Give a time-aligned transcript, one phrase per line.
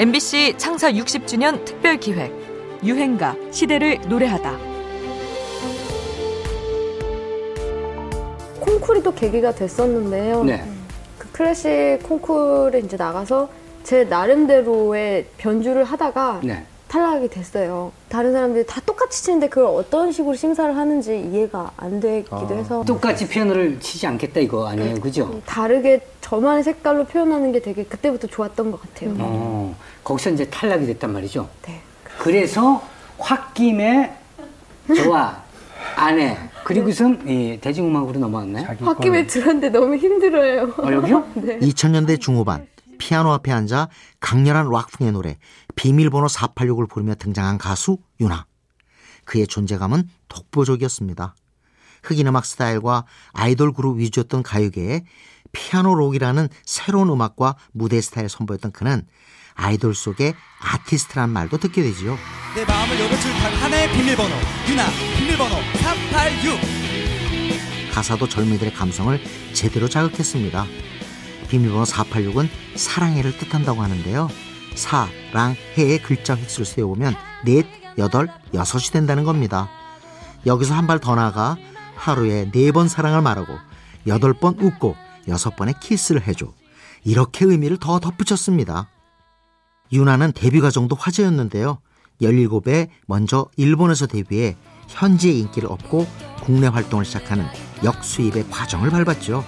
[0.00, 2.32] MBC 창사 60주년 특별 기획
[2.82, 4.56] 유행가 시대를 노래하다.
[8.60, 10.44] 콩쿨이 또 계기가 됐었는데요.
[10.44, 10.64] 네.
[11.18, 13.50] 그 클래식 콩쿨에 이제 나가서
[13.82, 16.64] 제 나름대로의 변주를 하다가 네.
[16.90, 17.92] 탈락이 됐어요.
[18.08, 23.28] 다른 사람들이 다 똑같이 치는데 그걸 어떤 식으로 심사를 하는지 이해가 안 되기도 해서 똑같이
[23.28, 25.40] 피아노를 치지 않겠다 이거 아니에요, 그죠?
[25.46, 29.14] 다르게 저만의 색깔로 표현하는 게 되게 그때부터 좋았던 것 같아요.
[29.20, 31.48] 어, 거기서 이제 탈락이 됐단 말이죠.
[31.62, 31.80] 네.
[32.18, 32.82] 그래서
[33.18, 34.12] 홧김에
[34.96, 35.44] 저와
[35.94, 38.66] 아내 그리고선 이 대중음악으로 넘어왔나요?
[38.80, 40.74] 홧김에 들었는데 너무 힘들어요.
[40.78, 41.24] 어, 여기요?
[41.34, 41.58] 네.
[41.60, 42.66] 2000년대 중후반
[43.10, 43.88] 피아노 앞에 앉아
[44.20, 45.36] 강렬한 락풍의 노래
[45.74, 48.46] 비밀번호 486을 부르며 등장한 가수 유나.
[49.24, 51.34] 그의 존재감은 독보적이었습니다.
[52.04, 55.02] 흑인 음악 스타일과 아이돌 그룹 위주였던 가요계에
[55.50, 59.04] 피아노 록이라는 새로운 음악과 무대 스타일을 선보였던 그는
[59.54, 62.16] 아이돌 속의 아티스트란 말도 듣게 되지요.
[62.54, 64.36] 내 마음을 열어줄 단 하나의 비밀번호
[64.68, 64.86] 유나
[65.18, 66.60] 비밀번호 386
[67.92, 69.20] 가사도 젊은이들의 감성을
[69.52, 70.64] 제대로 자극했습니다.
[71.50, 74.28] 비밀번호 486은 사랑해를 뜻한다고 하는데요.
[74.74, 77.66] 사랑해의 글자 획수를 세어보면 넷,
[77.98, 79.68] 여덟, 여섯이 된다는 겁니다.
[80.46, 81.56] 여기서 한 발 더 나가
[81.96, 83.52] 하루에 네 번 사랑을 말하고
[84.06, 84.96] 여덟 번 웃고
[85.28, 86.46] 여섯 번의 키스를 해줘.
[87.04, 88.88] 이렇게 의미를 더 덧붙였습니다.
[89.92, 91.78] 유나는 데뷔 과정도 화제였는데요.
[92.22, 94.56] 17에 먼저 일본에서 데뷔해
[94.88, 96.06] 현지의 인기를 얻고
[96.42, 97.46] 국내 활동을 시작하는
[97.84, 99.44] 역수입의 과정을 밟았죠.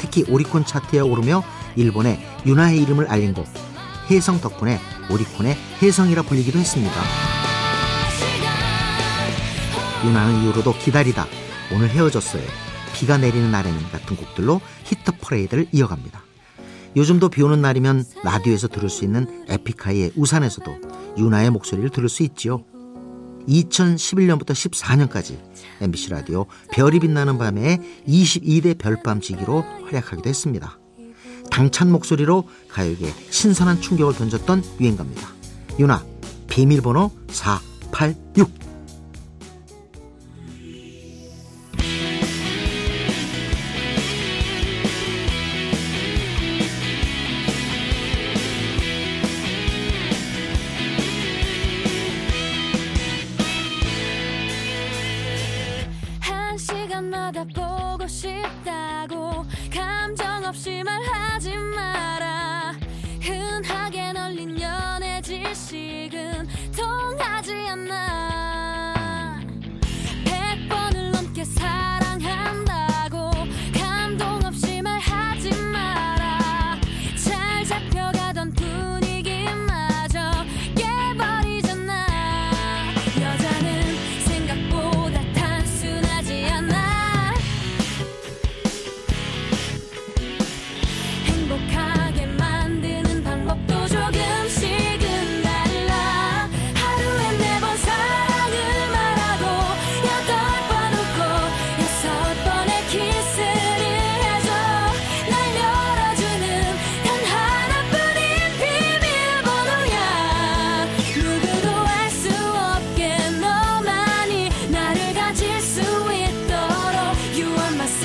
[0.00, 1.42] 특히 오리콘 차트에 오르며
[1.76, 3.46] 일본에 유나의 이름을 알린 곡
[4.10, 6.94] 혜성 덕분에 오리콘의 혜성이라 불리기도 했습니다.
[10.04, 11.26] 윤하는 이후로도 기다리다
[11.72, 12.42] 오늘 헤어졌어요.
[12.94, 16.22] 비가 내리는 날에는 같은 곡들로 히트 퍼레이드를 이어갑니다.
[16.96, 20.76] 요즘도 비 오는 날이면 라디오에서 들을 수 있는 에픽하이의 우산에서도
[21.18, 22.64] 윤하의 목소리를 들을 수 있지요.
[23.48, 25.38] 2011년부터 14년까지
[25.80, 30.78] MBC 라디오 별이 빛나는 밤에 22대 별밤지기로 활약하기도 했습니다.
[31.50, 35.28] 당찬 목소리로 가요계에 신선한 충격을 던졌던 유행가입니다.
[35.78, 36.04] 유나
[36.48, 38.69] 비밀번호 486
[57.30, 62.49] 시간마다 보고 싶다고 감정 없이 말하지 마라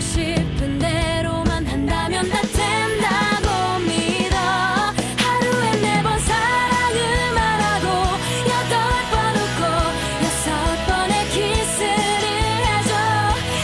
[0.00, 6.98] 싶은 대로만 한다면 나 된다고 믿어 하루에 네 번 사랑을
[7.34, 7.86] 말하고
[8.52, 8.74] 여덟
[9.10, 9.60] 번 웃고
[10.24, 10.46] 여섯
[10.86, 12.24] 번의 키스를
[12.66, 12.90] 해줘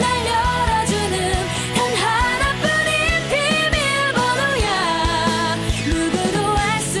[0.00, 1.16] 날 열어주는
[1.74, 2.92] 단 하나뿐인
[3.30, 4.66] 비밀번호야
[5.86, 6.94] 누구도 알 수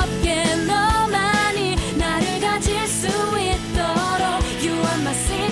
[0.00, 0.24] 없게
[0.66, 4.24] 너만이 나를 가질 수 있도록
[4.62, 5.49] You are See?